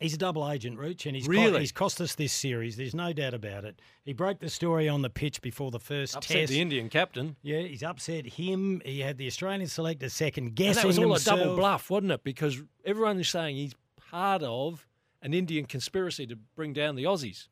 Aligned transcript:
He's 0.00 0.12
a 0.12 0.18
double 0.18 0.50
agent, 0.50 0.78
Rooch, 0.78 1.06
and 1.06 1.16
he's, 1.16 1.26
Really? 1.26 1.52
co- 1.52 1.58
he's 1.58 1.72
cost 1.72 2.00
us 2.02 2.14
this 2.14 2.32
series. 2.32 2.76
There's 2.76 2.94
no 2.94 3.12
doubt 3.14 3.32
about 3.32 3.64
it. 3.64 3.80
He 4.04 4.12
broke 4.12 4.40
the 4.40 4.50
story 4.50 4.88
on 4.90 5.00
the 5.00 5.08
pitch 5.08 5.40
before 5.40 5.70
the 5.70 5.80
first 5.80 6.14
Upset 6.16 6.36
test. 6.36 6.52
the 6.52 6.60
Indian 6.60 6.88
captain. 6.90 7.36
Yeah, 7.42 7.60
he's 7.60 7.82
upset 7.82 8.26
him. 8.26 8.82
He 8.84 9.00
had 9.00 9.16
the 9.16 9.26
Australian 9.26 9.68
selector 9.68 10.08
second 10.10 10.48
And 10.48 10.54
guessing 10.54 10.82
that 10.82 10.86
was 10.86 10.98
all 10.98 11.08
himself. 11.12 11.38
a 11.40 11.42
double 11.44 11.56
bluff, 11.56 11.88
wasn't 11.88 12.12
it? 12.12 12.24
Because 12.24 12.62
everyone 12.84 13.18
is 13.18 13.28
saying 13.30 13.56
he's 13.56 13.74
part 14.10 14.42
of 14.42 14.86
an 15.22 15.32
Indian 15.32 15.64
conspiracy 15.64 16.26
to 16.26 16.36
bring 16.36 16.74
down 16.74 16.94
the 16.96 17.04
Aussies. 17.04 17.48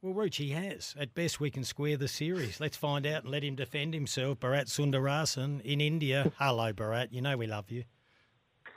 Well, 0.00 0.14
Rooch, 0.14 0.36
he 0.36 0.50
has. 0.50 0.94
At 0.98 1.12
best, 1.14 1.40
we 1.40 1.50
can 1.50 1.64
square 1.64 1.96
the 1.96 2.08
series. 2.08 2.60
Let's 2.60 2.76
find 2.76 3.04
out 3.06 3.22
and 3.24 3.32
let 3.32 3.42
him 3.42 3.56
defend 3.56 3.94
himself. 3.94 4.38
Bharat 4.38 4.66
Sundaresan 4.66 5.60
in 5.62 5.80
India. 5.80 6.30
Hello, 6.38 6.72
Bharat. 6.72 7.08
You 7.10 7.20
know 7.22 7.36
we 7.36 7.46
love 7.46 7.70
you. 7.70 7.84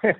Uh, 0.03 0.11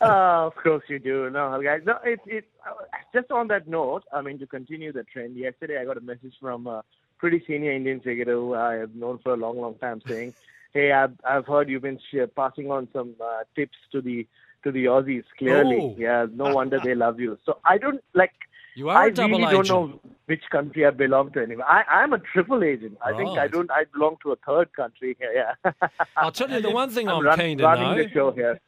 of 0.00 0.54
course 0.56 0.82
you 0.88 0.98
do. 0.98 1.30
No, 1.30 1.60
guys. 1.62 1.82
No, 1.84 1.98
it, 2.04 2.20
it, 2.26 2.44
uh, 2.68 2.72
just 3.14 3.30
on 3.30 3.48
that 3.48 3.68
note, 3.68 4.04
I 4.12 4.20
mean, 4.22 4.38
to 4.38 4.46
continue 4.46 4.92
the 4.92 5.04
trend, 5.04 5.36
yesterday 5.36 5.78
I 5.80 5.84
got 5.84 5.96
a 5.96 6.00
message 6.00 6.34
from 6.40 6.66
a 6.66 6.82
pretty 7.18 7.42
senior 7.46 7.72
Indian 7.72 8.00
cricketer 8.00 8.32
who 8.34 8.54
I 8.54 8.74
have 8.74 8.94
known 8.94 9.18
for 9.22 9.32
a 9.32 9.36
long, 9.36 9.60
long 9.60 9.74
time 9.76 10.00
saying, 10.06 10.34
hey, 10.72 10.92
I've, 10.92 11.12
I've 11.24 11.46
heard 11.46 11.68
you've 11.68 11.82
been 11.82 11.98
sh- 12.10 12.16
passing 12.34 12.70
on 12.70 12.88
some 12.92 13.14
uh, 13.22 13.40
tips 13.54 13.76
to 13.92 14.00
the 14.00 14.26
to 14.64 14.72
the 14.72 14.86
Aussies. 14.86 15.24
Clearly, 15.38 15.78
Oh. 15.80 15.94
yeah, 15.98 16.26
no 16.32 16.52
wonder 16.54 16.80
they 16.82 16.94
love 16.94 17.20
you. 17.20 17.38
So 17.46 17.58
I 17.64 17.78
don't 17.78 18.02
like. 18.14 18.32
You 18.74 18.90
are 18.90 19.04
I 19.04 19.06
a 19.06 19.10
double 19.10 19.38
really 19.38 19.44
agent. 19.54 19.66
don't 19.68 19.90
know 19.90 20.00
which 20.26 20.42
country 20.50 20.84
I 20.84 20.90
belong 20.90 21.30
to 21.32 21.40
anymore. 21.42 21.64
I, 21.66 21.82
I'm 21.88 22.12
a 22.12 22.18
triple 22.18 22.62
agent. 22.62 22.98
I 23.02 23.16
think 23.16 23.38
I 23.38 23.48
don't. 23.48 23.70
I 23.70 23.84
belong 23.90 24.16
to 24.22 24.32
a 24.32 24.36
third 24.36 24.70
country 24.74 25.16
here. 25.18 25.32
Yeah. 25.64 25.72
I'll 26.16 26.32
tell 26.32 26.50
you 26.50 26.60
the 26.60 26.70
one 26.82 26.90
thing 26.90 27.08
I'm, 27.08 27.24
run- 27.24 27.38
keen 27.38 27.56
to 27.58 27.64
running 27.64 27.96
know. 27.96 28.02
the 28.02 28.10
show 28.10 28.32
here. 28.32 28.60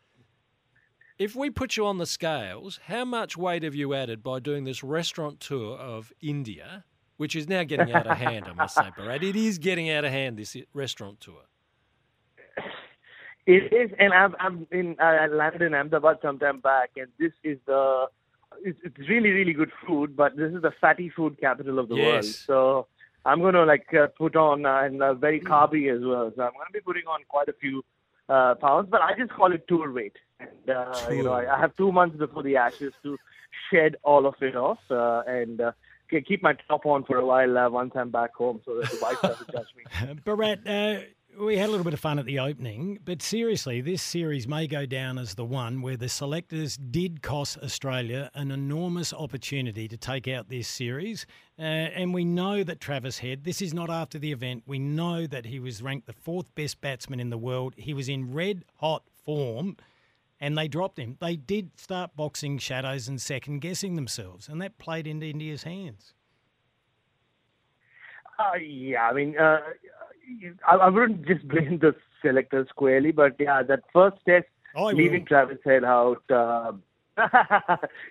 If 1.18 1.34
we 1.34 1.50
put 1.50 1.76
you 1.76 1.84
on 1.84 1.98
the 1.98 2.06
scales, 2.06 2.78
how 2.86 3.04
much 3.04 3.36
weight 3.36 3.64
have 3.64 3.74
you 3.74 3.92
added 3.92 4.22
by 4.22 4.38
doing 4.38 4.62
this 4.62 4.84
restaurant 4.84 5.40
tour 5.40 5.76
of 5.76 6.12
India, 6.20 6.84
which 7.16 7.34
is 7.34 7.48
now 7.48 7.64
getting 7.64 7.92
out 7.92 8.06
of 8.06 8.16
hand, 8.16 8.46
I 8.48 8.52
must 8.52 8.76
say, 8.76 8.88
Bharat? 8.96 9.24
It 9.24 9.34
is 9.34 9.58
getting 9.58 9.90
out 9.90 10.04
of 10.04 10.12
hand, 10.12 10.36
this 10.36 10.56
restaurant 10.72 11.18
tour. 11.20 11.42
It 13.46 13.72
is, 13.72 13.90
and 13.98 14.12
I've 14.12 14.34
I'm 14.38 14.66
in 14.70 14.94
I 15.00 15.26
landed 15.26 15.62
in 15.62 15.74
Ahmedabad 15.74 16.18
sometime 16.22 16.60
back, 16.60 16.90
and 16.96 17.08
this 17.18 17.32
is 17.42 17.58
the 17.66 18.06
it's, 18.62 18.78
it's 18.84 19.08
really 19.08 19.30
really 19.30 19.54
good 19.54 19.72
food, 19.86 20.14
but 20.14 20.36
this 20.36 20.52
is 20.52 20.62
the 20.62 20.72
fatty 20.80 21.08
food 21.08 21.40
capital 21.40 21.78
of 21.78 21.88
the 21.88 21.94
world. 21.96 22.24
Yes. 22.24 22.36
So 22.36 22.86
I'm 23.24 23.40
going 23.40 23.54
to 23.54 23.64
like 23.64 23.92
uh, 23.94 24.08
put 24.18 24.36
on 24.36 24.66
uh, 24.66 24.82
and 24.82 25.02
uh, 25.02 25.14
very 25.14 25.40
carby 25.40 25.90
as 25.92 26.04
well. 26.04 26.30
So 26.36 26.42
I'm 26.42 26.52
going 26.52 26.66
to 26.66 26.72
be 26.72 26.80
putting 26.80 27.06
on 27.06 27.20
quite 27.26 27.48
a 27.48 27.54
few 27.54 27.82
uh, 28.28 28.54
pounds, 28.54 28.88
but 28.90 29.00
I 29.00 29.14
just 29.18 29.32
call 29.32 29.50
it 29.52 29.66
tour 29.66 29.92
weight. 29.92 30.16
And 30.40 30.70
uh, 30.70 31.08
you 31.10 31.22
know, 31.22 31.32
I, 31.32 31.56
I 31.56 31.60
have 31.60 31.76
two 31.76 31.92
months 31.92 32.16
before 32.16 32.42
the 32.42 32.56
Ashes 32.56 32.92
to 33.02 33.18
shed 33.70 33.96
all 34.02 34.26
of 34.26 34.34
it 34.40 34.56
off 34.56 34.78
uh, 34.90 35.22
and. 35.26 35.60
Uh, 35.60 35.72
Keep 36.10 36.42
my 36.42 36.54
top 36.66 36.86
on 36.86 37.04
for 37.04 37.18
a 37.18 37.26
while 37.26 37.58
uh, 37.58 37.68
once 37.68 37.92
I'm 37.94 38.10
back 38.10 38.34
home, 38.34 38.62
so 38.64 38.80
that 38.80 38.90
the 38.90 38.98
wife 39.02 39.20
doesn't 39.20 39.52
judge 39.52 39.66
me. 39.76 40.14
Bharat, 40.24 40.66
uh, 40.66 41.02
we 41.38 41.56
had 41.56 41.68
a 41.68 41.70
little 41.70 41.84
bit 41.84 41.94
of 41.94 42.00
fun 42.00 42.18
at 42.18 42.24
the 42.24 42.38
opening, 42.38 42.98
but 43.04 43.22
seriously, 43.22 43.80
this 43.80 44.02
series 44.02 44.48
may 44.48 44.66
go 44.66 44.86
down 44.86 45.18
as 45.18 45.34
the 45.34 45.44
one 45.44 45.82
where 45.82 45.96
the 45.96 46.08
selectors 46.08 46.76
did 46.76 47.22
cost 47.22 47.58
Australia 47.58 48.30
an 48.34 48.50
enormous 48.50 49.12
opportunity 49.12 49.86
to 49.86 49.96
take 49.96 50.26
out 50.26 50.48
this 50.48 50.66
series. 50.66 51.26
Uh, 51.58 51.62
and 51.62 52.14
we 52.14 52.24
know 52.24 52.64
that 52.64 52.80
Travis 52.80 53.18
Head, 53.18 53.44
this 53.44 53.60
is 53.62 53.72
not 53.72 53.90
after 53.90 54.18
the 54.18 54.32
event, 54.32 54.64
we 54.66 54.78
know 54.78 55.26
that 55.26 55.44
he 55.44 55.60
was 55.60 55.82
ranked 55.82 56.06
the 56.06 56.12
fourth 56.12 56.52
best 56.54 56.80
batsman 56.80 57.20
in 57.20 57.30
the 57.30 57.38
world. 57.38 57.74
He 57.76 57.94
was 57.94 58.08
in 58.08 58.32
red 58.32 58.64
hot 58.76 59.04
form. 59.24 59.76
And 60.40 60.56
they 60.56 60.68
dropped 60.68 60.98
him. 60.98 61.16
They 61.20 61.36
did 61.36 61.70
start 61.78 62.14
boxing 62.14 62.58
shadows 62.58 63.08
and 63.08 63.20
second 63.20 63.58
guessing 63.60 63.96
themselves, 63.96 64.48
and 64.48 64.62
that 64.62 64.78
played 64.78 65.06
into 65.06 65.26
India's 65.26 65.64
hands. 65.64 66.14
Uh, 68.38 68.56
yeah, 68.56 69.08
I 69.08 69.12
mean, 69.12 69.36
uh, 69.36 69.58
I, 70.66 70.76
I 70.76 70.88
wouldn't 70.88 71.26
just 71.26 71.46
blame 71.48 71.78
the 71.78 71.94
selectors 72.22 72.68
squarely, 72.68 73.10
but 73.10 73.34
yeah, 73.38 73.62
that 73.62 73.80
first 73.92 74.16
test, 74.26 74.46
I 74.76 74.92
leaving 74.92 75.20
will. 75.22 75.26
Travis 75.26 75.58
Head 75.64 75.84
out. 75.84 76.22
Uh, 76.30 76.72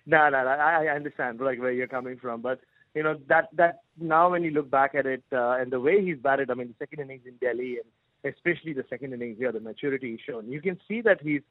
no, 0.06 0.30
no, 0.30 0.30
no, 0.30 0.38
I, 0.38 0.86
I 0.86 0.96
understand 0.96 1.40
like 1.40 1.60
where 1.60 1.72
you're 1.72 1.88
coming 1.88 2.18
from, 2.18 2.42
but 2.42 2.60
you 2.94 3.04
know 3.04 3.18
that 3.28 3.48
that 3.54 3.82
now 4.00 4.32
when 4.32 4.44
you 4.44 4.52
look 4.52 4.70
back 4.70 4.96
at 4.96 5.06
it 5.06 5.24
uh, 5.32 5.52
and 5.52 5.72
the 5.72 5.80
way 5.80 6.04
he's 6.04 6.18
batted, 6.18 6.52
I 6.52 6.56
mean, 6.56 6.68
the 6.68 6.76
second 6.78 7.00
innings 7.00 7.24
in 7.26 7.36
Delhi 7.38 7.78
and 7.78 8.34
especially 8.34 8.74
the 8.74 8.84
second 8.90 9.14
innings 9.14 9.38
here, 9.38 9.52
the 9.52 9.60
maturity 9.60 10.12
he's 10.12 10.20
shown, 10.20 10.52
you 10.52 10.62
can 10.62 10.78
see 10.88 11.02
that 11.02 11.22
he's 11.22 11.42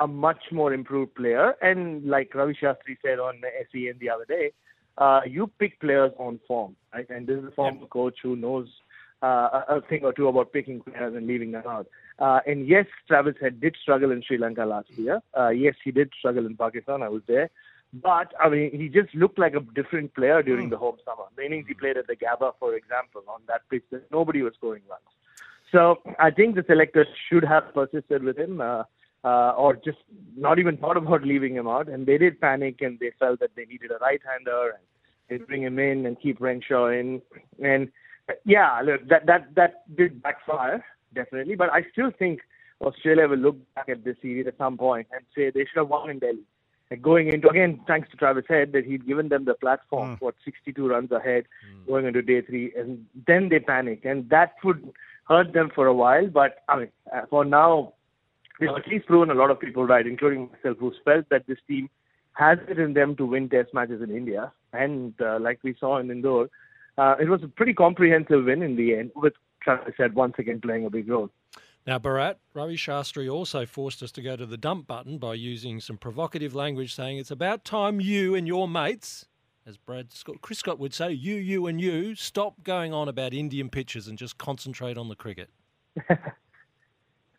a 0.00 0.06
much 0.06 0.44
more 0.52 0.72
improved 0.72 1.14
player. 1.14 1.54
And 1.62 2.04
like 2.04 2.34
Ravi 2.34 2.54
Shastri 2.54 2.96
said 3.04 3.18
on 3.18 3.40
SEN 3.72 3.96
the 4.00 4.10
other 4.10 4.24
day, 4.24 4.52
uh, 4.98 5.20
you 5.26 5.50
pick 5.58 5.80
players 5.80 6.12
on 6.18 6.40
form, 6.46 6.76
right? 6.92 7.08
And 7.08 7.26
this 7.26 7.38
is 7.38 7.44
a 7.44 7.50
former 7.52 7.86
coach 7.86 8.18
who 8.22 8.36
knows 8.36 8.68
uh, 9.22 9.62
a 9.68 9.80
thing 9.88 10.04
or 10.04 10.12
two 10.12 10.28
about 10.28 10.52
picking 10.52 10.80
players 10.80 11.14
and 11.14 11.26
leaving 11.26 11.52
them 11.52 11.64
out. 11.66 11.86
Uh, 12.18 12.40
and 12.46 12.66
yes, 12.66 12.86
Travis 13.06 13.36
Head 13.40 13.60
did 13.60 13.76
struggle 13.80 14.10
in 14.10 14.22
Sri 14.22 14.38
Lanka 14.38 14.64
last 14.64 14.90
year. 14.90 15.20
Uh, 15.38 15.50
yes, 15.50 15.74
he 15.84 15.92
did 15.92 16.12
struggle 16.18 16.46
in 16.46 16.56
Pakistan. 16.56 17.02
I 17.02 17.08
was 17.08 17.22
there. 17.26 17.50
But, 17.92 18.34
I 18.38 18.48
mean, 18.50 18.70
he 18.72 18.88
just 18.88 19.14
looked 19.14 19.38
like 19.38 19.54
a 19.54 19.60
different 19.60 20.14
player 20.14 20.42
during 20.42 20.68
the 20.68 20.76
home 20.76 20.96
summer. 21.04 21.24
The 21.36 21.46
innings 21.46 21.66
he 21.68 21.74
played 21.74 21.96
at 21.96 22.06
the 22.06 22.16
Gabba, 22.16 22.52
for 22.58 22.74
example, 22.74 23.22
on 23.28 23.40
that 23.46 23.62
pitch, 23.70 23.84
that 23.92 24.10
nobody 24.10 24.42
was 24.42 24.52
scoring 24.54 24.82
runs. 24.90 25.00
So 25.72 26.02
I 26.18 26.30
think 26.30 26.54
the 26.54 26.64
selectors 26.66 27.06
should 27.28 27.44
have 27.44 27.72
persisted 27.72 28.22
with 28.22 28.38
him, 28.38 28.60
uh, 28.60 28.82
uh, 29.24 29.52
or 29.56 29.76
just 29.76 29.98
not 30.36 30.58
even 30.58 30.76
thought 30.76 30.96
about 30.96 31.22
leaving 31.22 31.54
him 31.54 31.68
out. 31.68 31.88
And 31.88 32.06
they 32.06 32.18
did 32.18 32.40
panic, 32.40 32.80
and 32.80 32.98
they 32.98 33.12
felt 33.18 33.40
that 33.40 33.50
they 33.56 33.64
needed 33.64 33.90
a 33.90 33.98
right-hander, 33.98 34.76
and 34.76 34.82
they 35.28 35.44
bring 35.44 35.62
him 35.62 35.78
in 35.78 36.06
and 36.06 36.20
keep 36.20 36.40
Renshaw 36.40 36.88
in. 36.88 37.20
And 37.62 37.90
yeah, 38.44 38.80
look, 38.84 39.08
that 39.08 39.26
that 39.26 39.54
that 39.54 39.96
did 39.96 40.22
backfire 40.22 40.84
definitely. 41.14 41.54
But 41.54 41.72
I 41.72 41.82
still 41.92 42.10
think 42.16 42.40
Australia 42.80 43.28
will 43.28 43.38
look 43.38 43.74
back 43.74 43.88
at 43.88 44.04
this 44.04 44.16
series 44.22 44.46
at 44.46 44.58
some 44.58 44.76
point 44.76 45.08
and 45.12 45.22
say 45.34 45.50
they 45.50 45.60
should 45.60 45.78
have 45.78 45.88
won 45.88 46.10
in 46.10 46.18
Delhi. 46.18 46.44
Like 46.90 47.02
going 47.02 47.28
into 47.28 47.48
again, 47.48 47.80
thanks 47.86 48.08
to 48.10 48.16
Travis 48.16 48.44
Head, 48.48 48.72
that 48.72 48.86
he'd 48.86 49.06
given 49.06 49.28
them 49.28 49.44
the 49.44 49.54
platform, 49.54 50.16
what 50.20 50.34
62 50.44 50.88
runs 50.88 51.10
ahead, 51.12 51.44
going 51.86 52.06
into 52.06 52.22
day 52.22 52.40
three, 52.40 52.72
and 52.74 53.04
then 53.26 53.50
they 53.50 53.58
panic, 53.58 54.06
and 54.06 54.30
that 54.30 54.54
would 54.64 54.90
hurt 55.28 55.52
them 55.52 55.70
for 55.74 55.86
a 55.86 55.92
while. 55.92 56.28
But 56.28 56.62
I 56.66 56.78
mean, 56.78 56.88
uh, 57.14 57.22
for 57.28 57.44
now, 57.44 57.92
they've 58.58 58.68
at 58.68 58.86
least 58.88 59.06
proven 59.06 59.30
a 59.30 59.34
lot 59.34 59.50
of 59.50 59.60
people 59.60 59.86
right, 59.86 60.06
including 60.06 60.50
myself, 60.52 60.78
who's 60.78 60.96
felt 61.04 61.28
that 61.30 61.46
this 61.46 61.58
team 61.66 61.88
has 62.32 62.58
it 62.68 62.78
in 62.78 62.94
them 62.94 63.16
to 63.16 63.26
win 63.26 63.48
Test 63.48 63.74
matches 63.74 64.00
in 64.02 64.10
India, 64.10 64.52
and 64.72 65.14
uh, 65.20 65.38
like 65.40 65.58
we 65.62 65.74
saw 65.78 65.98
in 65.98 66.10
Indore, 66.10 66.48
uh, 66.96 67.14
it 67.20 67.28
was 67.28 67.42
a 67.42 67.48
pretty 67.48 67.74
comprehensive 67.74 68.44
win 68.44 68.62
in 68.62 68.76
the 68.76 68.94
end, 68.94 69.10
with 69.16 69.32
Travis 69.60 69.94
Head 69.98 70.14
once 70.14 70.34
again 70.38 70.60
playing 70.60 70.86
a 70.86 70.90
big 70.90 71.08
role. 71.08 71.30
Now, 71.86 71.98
Bharat, 71.98 72.36
Ravi 72.52 72.76
Shastri 72.76 73.32
also 73.32 73.64
forced 73.64 74.02
us 74.02 74.12
to 74.12 74.22
go 74.22 74.36
to 74.36 74.44
the 74.44 74.58
dump 74.58 74.86
button 74.86 75.18
by 75.18 75.34
using 75.34 75.80
some 75.80 75.96
provocative 75.96 76.54
language 76.54 76.94
saying 76.94 77.18
it's 77.18 77.30
about 77.30 77.64
time 77.64 78.00
you 78.00 78.34
and 78.34 78.46
your 78.46 78.68
mates, 78.68 79.26
as 79.66 79.78
Brad 79.78 80.12
Scott, 80.12 80.36
Chris 80.42 80.58
Scott 80.58 80.78
would 80.78 80.92
say, 80.92 81.12
you, 81.12 81.36
you, 81.36 81.66
and 81.66 81.80
you, 81.80 82.14
stop 82.14 82.62
going 82.62 82.92
on 82.92 83.08
about 83.08 83.32
Indian 83.32 83.70
pitches 83.70 84.06
and 84.06 84.18
just 84.18 84.38
concentrate 84.38 84.98
on 84.98 85.08
the 85.08 85.16
cricket. 85.16 85.48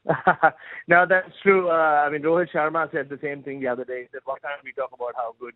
no, 0.87 1.05
that's 1.07 1.31
true. 1.43 1.69
Uh, 1.69 2.03
I 2.05 2.09
mean, 2.09 2.21
Rohit 2.21 2.51
Sharma 2.53 2.91
said 2.91 3.09
the 3.09 3.19
same 3.21 3.43
thing 3.43 3.59
the 3.59 3.67
other 3.67 3.85
day. 3.85 4.01
He 4.01 4.07
said, 4.11 4.21
"What 4.25 4.41
time 4.41 4.59
we 4.63 4.71
talk 4.71 4.91
about 4.93 5.13
how 5.15 5.35
good 5.39 5.53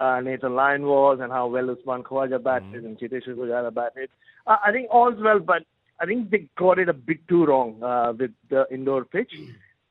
uh, 0.00 0.20
Nathan 0.20 0.54
Lyon 0.54 0.82
was 0.82 1.18
and 1.20 1.32
how 1.32 1.46
well 1.46 1.70
Usman 1.70 2.02
Khawaja 2.02 2.42
batted 2.42 2.84
and 2.84 2.98
Cheteshwar 2.98 3.34
Pujara 3.34 3.72
batted. 3.72 4.10
Uh, 4.46 4.56
I 4.64 4.72
think 4.72 4.88
all's 4.90 5.20
well, 5.22 5.38
but 5.38 5.62
I 6.00 6.06
think 6.06 6.30
they 6.30 6.48
got 6.58 6.78
it 6.78 6.88
a 6.88 6.92
bit 6.92 7.26
too 7.28 7.46
wrong 7.46 7.82
uh, 7.82 8.12
with 8.18 8.32
the 8.50 8.66
Indore 8.70 9.04
pitch. 9.04 9.32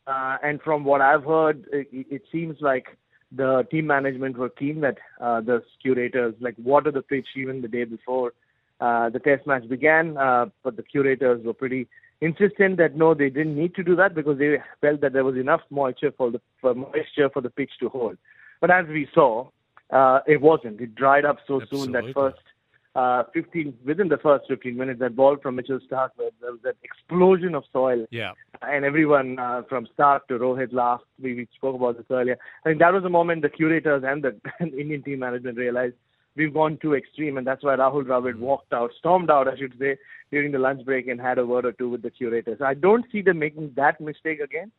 Uh, 0.07 0.37
and 0.43 0.61
from 0.61 0.83
what 0.83 1.01
I've 1.01 1.23
heard, 1.23 1.65
it, 1.71 1.87
it 1.91 2.21
seems 2.31 2.57
like 2.61 2.85
the 3.31 3.65
team 3.71 3.87
management 3.87 4.37
were 4.37 4.49
keen 4.49 4.81
that 4.81 4.97
uh, 5.19 5.41
the 5.41 5.63
curators 5.81 6.35
like 6.39 6.55
water 6.63 6.91
the 6.91 7.01
pitch 7.01 7.25
even 7.35 7.61
the 7.61 7.67
day 7.67 7.83
before 7.85 8.33
uh, 8.79 9.09
the 9.09 9.19
test 9.19 9.47
match 9.47 9.67
began. 9.67 10.15
Uh, 10.15 10.45
but 10.63 10.75
the 10.75 10.83
curators 10.83 11.43
were 11.43 11.53
pretty 11.53 11.87
insistent 12.21 12.77
that 12.77 12.95
no, 12.95 13.13
they 13.13 13.29
didn't 13.29 13.55
need 13.55 13.75
to 13.75 13.83
do 13.83 13.95
that 13.95 14.15
because 14.15 14.37
they 14.37 14.57
felt 14.81 15.01
that 15.01 15.13
there 15.13 15.23
was 15.23 15.35
enough 15.35 15.61
moisture 15.69 16.11
for 16.17 16.31
the 16.31 16.41
for 16.61 16.73
moisture 16.73 17.29
for 17.33 17.41
the 17.41 17.49
pitch 17.49 17.71
to 17.79 17.89
hold. 17.89 18.17
But 18.61 18.71
as 18.71 18.85
we 18.87 19.07
saw, 19.13 19.49
uh, 19.91 20.19
it 20.27 20.41
wasn't. 20.41 20.81
It 20.81 20.95
dried 20.95 21.25
up 21.25 21.37
so 21.47 21.61
soon 21.69 21.91
that 21.91 22.03
first 22.13 22.37
uh, 22.95 23.23
15 23.33 23.77
within 23.85 24.07
the 24.07 24.17
first 24.17 24.45
15 24.47 24.75
minutes, 24.75 24.99
that 25.01 25.15
ball 25.15 25.35
from 25.41 25.57
Mitchell 25.57 25.79
Starc, 25.79 26.09
where 26.15 26.29
there 26.39 26.51
was 26.51 26.61
that 26.63 26.75
explosion 26.83 27.53
of 27.53 27.63
soil, 27.71 28.05
Yeah. 28.09 28.31
and 28.61 28.85
everyone 28.85 29.37
uh, 29.37 29.63
from 29.67 29.85
Starc 29.97 30.21
to 30.29 30.39
Rohit 30.39 30.71
laughed. 30.71 31.03
We, 31.21 31.35
we 31.35 31.47
spoke 31.55 31.75
about 31.75 31.97
this 31.97 32.05
earlier. 32.09 32.37
I 32.65 32.69
think 32.69 32.79
that 32.79 32.93
was 32.93 33.03
the 33.03 33.09
moment 33.09 33.41
the 33.41 33.49
curators 33.49 34.03
and 34.05 34.23
the 34.23 34.39
Indian 34.61 35.03
team 35.03 35.19
management 35.19 35.57
realized 35.57 35.95
we've 36.35 36.53
gone 36.53 36.77
too 36.81 36.95
extreme, 36.95 37.37
and 37.37 37.47
that's 37.47 37.63
why 37.63 37.75
Rahul 37.75 38.03
Dravid 38.03 38.37
walked 38.37 38.73
out, 38.73 38.91
stormed 38.97 39.29
out, 39.29 39.47
I 39.47 39.57
should 39.57 39.73
say, 39.79 39.97
during 40.31 40.51
the 40.51 40.59
lunch 40.59 40.85
break 40.85 41.07
and 41.07 41.19
had 41.19 41.37
a 41.37 41.45
word 41.45 41.65
or 41.65 41.71
two 41.71 41.89
with 41.89 42.01
the 42.01 42.09
curators. 42.09 42.59
I 42.61 42.73
don't 42.73 43.05
see 43.11 43.21
them 43.21 43.39
making 43.39 43.73
that 43.75 44.01
mistake 44.01 44.39
again, 44.39 44.71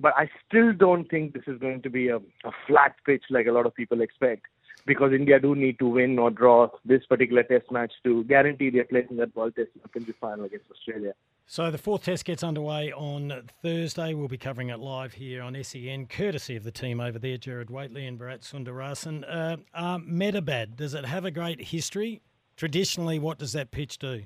but 0.00 0.14
I 0.16 0.28
still 0.46 0.72
don't 0.72 1.08
think 1.08 1.34
this 1.34 1.44
is 1.46 1.58
going 1.58 1.82
to 1.82 1.90
be 1.90 2.08
a, 2.08 2.16
a 2.16 2.52
flat 2.66 2.96
pitch 3.04 3.24
like 3.30 3.46
a 3.46 3.52
lot 3.52 3.66
of 3.66 3.74
people 3.74 4.00
expect. 4.00 4.46
Because 4.86 5.12
India 5.12 5.40
do 5.40 5.54
need 5.54 5.78
to 5.78 5.88
win 5.88 6.18
or 6.18 6.30
draw 6.30 6.68
this 6.84 7.04
particular 7.06 7.42
test 7.42 7.70
match 7.70 7.92
to 8.04 8.24
guarantee 8.24 8.70
their 8.70 8.84
place 8.84 9.06
in 9.10 9.16
that 9.16 9.34
World 9.34 9.54
Test 9.56 9.70
Championship 9.80 10.16
final 10.20 10.44
against 10.44 10.70
Australia. 10.70 11.14
So 11.46 11.70
the 11.70 11.78
fourth 11.78 12.04
test 12.04 12.24
gets 12.24 12.42
underway 12.42 12.92
on 12.92 13.48
Thursday. 13.62 14.14
We'll 14.14 14.28
be 14.28 14.38
covering 14.38 14.70
it 14.70 14.80
live 14.80 15.12
here 15.12 15.42
on 15.42 15.56
SEN, 15.62 16.06
courtesy 16.06 16.56
of 16.56 16.64
the 16.64 16.70
team 16.70 17.00
over 17.00 17.18
there, 17.18 17.36
Jared 17.36 17.68
Waitley 17.68 18.08
and 18.08 18.18
Bharat 18.18 18.40
Sundaresan. 18.40 19.24
Uh, 19.28 19.56
uh, 19.74 19.98
Medabad, 19.98 20.76
does 20.76 20.94
it 20.94 21.04
have 21.04 21.24
a 21.24 21.30
great 21.30 21.60
history? 21.60 22.22
Traditionally, 22.56 23.18
what 23.18 23.38
does 23.38 23.52
that 23.52 23.70
pitch 23.70 23.98
do? 23.98 24.24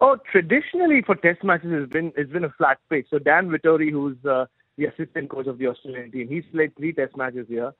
Oh, 0.00 0.18
traditionally 0.30 1.02
for 1.02 1.14
Test 1.14 1.42
matches, 1.42 1.70
it's 1.72 1.92
been 1.92 2.12
it's 2.16 2.30
been 2.30 2.44
a 2.44 2.50
flat 2.50 2.78
pitch. 2.90 3.06
So 3.10 3.18
Dan 3.18 3.48
Vettori, 3.48 3.90
who's 3.90 4.16
uh, 4.24 4.44
the 4.76 4.84
assistant 4.84 5.30
coach 5.30 5.46
of 5.46 5.58
the 5.58 5.68
Australian 5.68 6.12
team, 6.12 6.28
he's 6.28 6.44
played 6.52 6.76
three 6.76 6.92
Test 6.92 7.16
matches 7.16 7.46
here, 7.48 7.72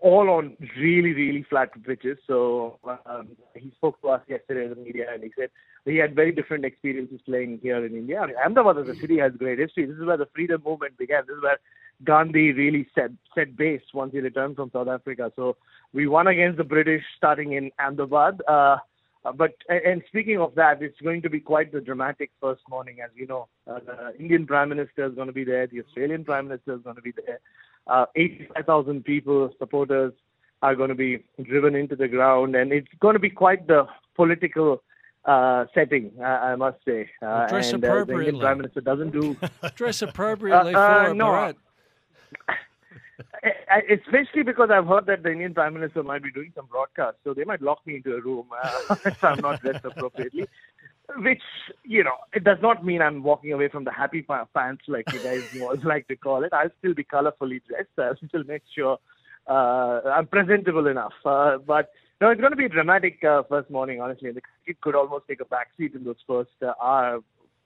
all 0.00 0.30
on 0.30 0.56
really 0.78 1.12
really 1.12 1.44
flat 1.48 1.70
pitches. 1.84 2.18
So 2.26 2.78
um, 3.06 3.28
he 3.54 3.70
spoke 3.76 4.00
to 4.02 4.08
us 4.08 4.22
yesterday 4.28 4.64
in 4.64 4.70
the 4.70 4.76
media, 4.76 5.06
and 5.12 5.22
he 5.22 5.32
said 5.38 5.50
he 5.84 5.96
had 5.96 6.14
very 6.14 6.32
different 6.32 6.64
experiences 6.64 7.20
playing 7.26 7.60
here 7.62 7.84
in 7.84 7.94
India. 7.94 8.20
I 8.20 8.26
mean, 8.26 8.36
Ahmedabad 8.36 8.78
as 8.78 8.96
a 8.96 9.00
city 9.00 9.18
has 9.18 9.32
great 9.36 9.58
history. 9.58 9.86
This 9.86 9.96
is 9.96 10.04
where 10.04 10.16
the 10.16 10.28
freedom 10.34 10.62
movement 10.64 10.96
began. 10.96 11.24
This 11.26 11.36
is 11.36 11.42
where 11.42 11.58
Gandhi 12.04 12.52
really 12.52 12.88
set 12.94 13.10
set 13.34 13.56
base 13.56 13.82
once 13.92 14.12
he 14.12 14.20
returned 14.20 14.56
from 14.56 14.70
South 14.72 14.88
Africa. 14.88 15.32
So 15.36 15.56
we 15.92 16.06
won 16.06 16.26
against 16.26 16.58
the 16.58 16.64
British 16.64 17.02
starting 17.16 17.52
in 17.52 17.70
Ahmedabad. 17.78 18.42
Uh, 18.48 18.76
uh, 19.24 19.32
but 19.32 19.52
and 19.68 20.02
speaking 20.08 20.38
of 20.38 20.54
that, 20.54 20.82
it's 20.82 21.00
going 21.00 21.22
to 21.22 21.30
be 21.30 21.40
quite 21.40 21.72
the 21.72 21.80
dramatic 21.80 22.30
first 22.40 22.60
morning, 22.68 22.98
as 23.02 23.10
you 23.14 23.26
know. 23.26 23.48
Uh, 23.66 23.78
the 23.86 24.20
Indian 24.20 24.46
Prime 24.46 24.68
Minister 24.68 25.06
is 25.06 25.14
going 25.14 25.28
to 25.28 25.32
be 25.32 25.44
there. 25.44 25.66
The 25.66 25.80
Australian 25.80 26.24
Prime 26.24 26.48
Minister 26.48 26.74
is 26.74 26.82
going 26.82 26.96
to 26.96 27.02
be 27.02 27.12
there. 27.12 27.40
Uh, 27.86 28.06
85,000 28.16 29.04
people, 29.04 29.52
supporters, 29.58 30.12
are 30.62 30.74
going 30.74 30.88
to 30.88 30.94
be 30.94 31.22
driven 31.42 31.74
into 31.74 31.94
the 31.94 32.08
ground, 32.08 32.56
and 32.56 32.72
it's 32.72 32.88
going 33.00 33.12
to 33.14 33.18
be 33.20 33.28
quite 33.28 33.66
the 33.66 33.86
political 34.16 34.82
uh, 35.26 35.66
setting, 35.74 36.10
uh, 36.20 36.24
I 36.24 36.56
must 36.56 36.78
say. 36.86 37.10
Uh, 37.20 37.46
dress 37.48 37.72
and 37.72 37.84
uh, 37.84 38.04
the 38.04 38.12
Indian. 38.14 38.38
Prime 38.40 38.58
Minister 38.58 38.80
doesn't 38.80 39.10
do 39.10 39.36
Dress 39.74 40.02
appropriately 40.02 40.74
Uh, 40.74 41.08
for 41.08 41.14
no. 41.14 41.26
Bharat. 41.26 41.54
I- 43.70 43.82
especially 43.90 44.42
because 44.42 44.70
I've 44.70 44.86
heard 44.86 45.06
that 45.06 45.22
the 45.22 45.30
Indian 45.32 45.52
Prime 45.54 45.74
Minister 45.74 46.02
might 46.02 46.22
be 46.22 46.30
doing 46.32 46.52
some 46.54 46.66
broadcast, 46.66 47.18
so 47.24 47.34
they 47.34 47.44
might 47.44 47.60
lock 47.62 47.86
me 47.86 47.96
into 47.96 48.14
a 48.16 48.20
room 48.20 48.46
uh, 48.62 48.96
if 49.04 49.22
I'm 49.22 49.40
not 49.40 49.60
dressed 49.60 49.84
appropriately. 49.84 50.48
Which 51.16 51.42
you 51.84 52.02
know, 52.02 52.16
it 52.32 52.44
does 52.44 52.58
not 52.62 52.84
mean 52.84 53.02
I'm 53.02 53.22
walking 53.22 53.52
away 53.52 53.68
from 53.68 53.84
the 53.84 53.92
happy 53.92 54.22
pa- 54.22 54.46
pants 54.54 54.84
like 54.88 55.06
you 55.10 55.20
guys 55.20 55.42
always 55.60 55.84
like 55.84 56.08
to 56.08 56.16
call 56.16 56.44
it. 56.44 56.52
I'll 56.52 56.70
still 56.78 56.94
be 56.94 57.04
colorfully 57.04 57.60
dressed. 57.68 57.90
I'll 57.98 58.16
still 58.28 58.44
make 58.44 58.62
sure 58.74 58.98
uh, 59.48 60.00
I'm 60.06 60.26
presentable 60.26 60.86
enough. 60.86 61.12
Uh, 61.24 61.58
but 61.58 61.90
no, 62.20 62.30
it's 62.30 62.40
going 62.40 62.52
to 62.52 62.56
be 62.56 62.66
a 62.66 62.70
dramatic 62.70 63.22
uh, 63.24 63.42
first 63.48 63.70
morning, 63.70 64.00
honestly. 64.00 64.30
Cricket 64.30 64.80
could 64.80 64.94
almost 64.94 65.26
take 65.28 65.40
a 65.40 65.44
backseat 65.44 65.94
in 65.94 66.04
those 66.04 66.16
first 66.26 66.50
uh, 66.62 66.72
hour, 66.82 67.20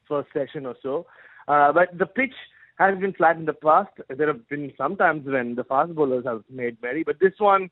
first 0.08 0.29
session 0.32 0.67
or 0.67 0.75
so. 0.82 1.06
Uh, 1.46 1.73
but 1.73 1.96
the 1.96 2.06
pitch 2.06 2.35
has 2.79 2.99
been 2.99 3.12
flat 3.12 3.37
in 3.37 3.44
the 3.44 3.52
past. 3.52 3.90
There 4.08 4.26
have 4.26 4.49
been 4.49 4.73
some 4.76 4.96
times 4.96 5.26
when 5.26 5.55
the 5.55 5.64
fast 5.64 5.94
bowlers 5.94 6.25
have 6.25 6.43
made 6.50 6.76
merry, 6.82 7.05
but 7.05 7.20
this 7.20 7.35
one 7.38 7.70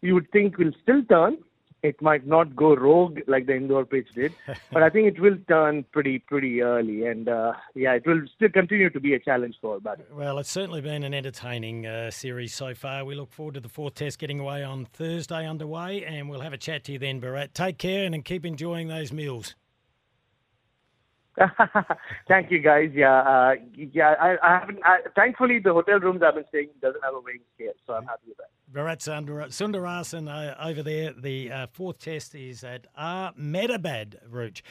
you 0.00 0.14
would 0.14 0.30
think 0.30 0.58
will 0.58 0.72
still 0.82 1.02
turn. 1.04 1.38
It 1.82 2.00
might 2.02 2.26
not 2.26 2.56
go 2.56 2.74
rogue 2.74 3.20
like 3.26 3.46
the 3.46 3.54
Indore 3.54 3.84
pitch 3.84 4.08
did, 4.14 4.34
but 4.72 4.82
I 4.82 4.90
think 4.90 5.06
it 5.08 5.20
will 5.20 5.36
turn 5.48 5.84
pretty 5.92 6.18
pretty 6.18 6.60
early, 6.62 7.06
and 7.06 7.28
uh, 7.28 7.52
yeah, 7.74 7.92
it 7.94 8.06
will 8.06 8.22
still 8.34 8.48
continue 8.48 8.90
to 8.90 9.00
be 9.00 9.14
a 9.14 9.18
challenge 9.18 9.56
for 9.60 9.78
Bharat. 9.78 10.10
Well, 10.12 10.38
it's 10.38 10.50
certainly 10.50 10.80
been 10.80 11.04
an 11.04 11.14
entertaining 11.14 11.86
uh, 11.86 12.10
series 12.10 12.54
so 12.54 12.74
far. 12.74 13.04
We 13.04 13.14
look 13.14 13.32
forward 13.32 13.54
to 13.54 13.60
the 13.60 13.68
fourth 13.68 13.94
test 13.94 14.18
getting 14.18 14.40
away 14.40 14.64
on 14.64 14.86
Thursday 14.86 15.46
underway, 15.46 16.04
and 16.04 16.28
we'll 16.28 16.40
have 16.40 16.52
a 16.52 16.58
chat 16.58 16.84
to 16.84 16.92
you 16.92 16.98
then, 16.98 17.20
Bharat. 17.20 17.52
Take 17.52 17.78
care 17.78 18.04
and 18.04 18.24
keep 18.24 18.44
enjoying 18.44 18.88
those 18.88 19.12
meals. 19.12 19.54
Thank 22.28 22.50
you, 22.50 22.60
guys. 22.60 22.90
Yeah, 22.94 23.20
uh, 23.20 23.54
yeah. 23.74 24.14
I, 24.20 24.36
I 24.42 24.58
haven't. 24.58 24.78
I, 24.84 24.98
thankfully, 25.14 25.58
the 25.58 25.72
hotel 25.72 26.00
rooms 26.00 26.22
I've 26.22 26.34
been 26.34 26.44
staying 26.48 26.70
doesn't 26.82 27.02
have 27.04 27.14
a 27.14 27.20
weighing 27.20 27.40
scale, 27.54 27.72
so 27.86 27.94
I'm 27.94 28.04
happy 28.04 28.28
with 28.28 28.36
that. 28.38 28.98
Sundar- 29.00 29.48
Sundaresan 29.48 30.28
uh, 30.28 30.54
over 30.68 30.82
there. 30.82 31.12
The 31.12 31.50
uh, 31.50 31.66
fourth 31.72 31.98
test 31.98 32.34
is 32.34 32.64
at 32.64 32.86
Ahmedabad, 32.96 34.20
Roach. 34.28 34.62